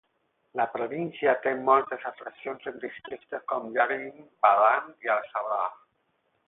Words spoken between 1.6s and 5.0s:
moltes atraccions en districtes com Yareem, Ba'dan